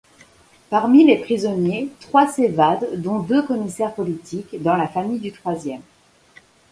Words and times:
Parmi 0.71 1.05
les 1.05 1.15
prisonniers, 1.17 1.89
trois 1.99 2.27
s'évadent 2.27 2.99
dont 2.99 3.19
deux 3.19 3.43
commissaires 3.45 3.93
politiques, 3.93 4.59
dans 4.63 4.75
la 4.75 4.87
famille 4.87 5.19
du 5.19 5.31
troisième. 5.31 5.83